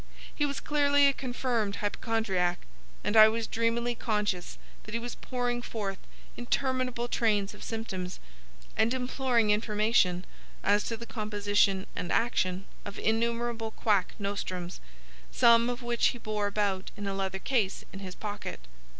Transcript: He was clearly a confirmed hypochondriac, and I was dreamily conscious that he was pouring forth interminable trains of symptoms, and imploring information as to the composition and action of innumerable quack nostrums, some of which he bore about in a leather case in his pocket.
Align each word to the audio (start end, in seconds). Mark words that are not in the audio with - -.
He 0.33 0.47
was 0.47 0.59
clearly 0.59 1.05
a 1.05 1.13
confirmed 1.13 1.75
hypochondriac, 1.75 2.65
and 3.03 3.15
I 3.15 3.27
was 3.27 3.45
dreamily 3.45 3.93
conscious 3.93 4.57
that 4.81 4.95
he 4.95 4.99
was 4.99 5.13
pouring 5.13 5.61
forth 5.61 5.99
interminable 6.35 7.07
trains 7.07 7.53
of 7.53 7.63
symptoms, 7.63 8.19
and 8.75 8.95
imploring 8.95 9.51
information 9.51 10.25
as 10.63 10.85
to 10.85 10.97
the 10.97 11.05
composition 11.05 11.85
and 11.95 12.11
action 12.11 12.65
of 12.83 12.97
innumerable 12.97 13.69
quack 13.69 14.15
nostrums, 14.17 14.79
some 15.31 15.69
of 15.69 15.83
which 15.83 16.07
he 16.07 16.17
bore 16.17 16.47
about 16.47 16.89
in 16.97 17.05
a 17.05 17.13
leather 17.13 17.37
case 17.37 17.85
in 17.93 17.99
his 17.99 18.15
pocket. 18.15 18.61